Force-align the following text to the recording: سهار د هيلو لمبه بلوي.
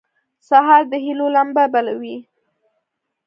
سهار 0.47 0.83
د 0.91 0.93
هيلو 1.05 1.27
لمبه 1.35 1.63
بلوي. 1.73 2.17